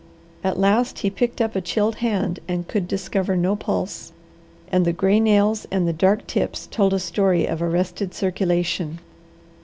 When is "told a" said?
6.65-6.99